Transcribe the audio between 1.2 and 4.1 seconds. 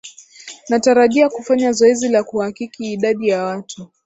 kufanya zoezi la kuhakiki idadi ya watu